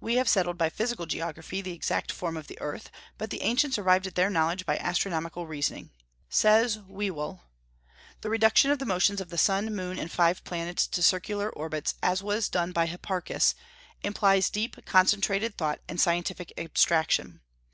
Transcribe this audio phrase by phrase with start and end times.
[0.00, 3.76] We have settled by physical geography the exact form of the earth, but the ancients
[3.76, 5.90] arrived at their knowledge by astronomical reasoning.
[6.30, 7.40] Says Whewell:
[8.22, 11.96] "The reduction of the motions of the sun, moon, and five planets to circular orbits,
[12.02, 13.54] as was done by Hipparchus,
[14.02, 17.42] implies deep concentrated thought and scientific abstraction.